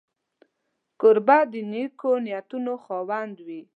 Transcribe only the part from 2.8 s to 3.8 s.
خاوند وي.